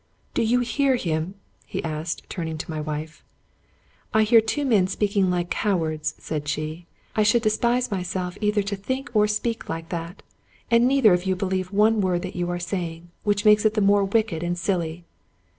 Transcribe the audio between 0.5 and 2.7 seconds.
hear him?" he asked, turning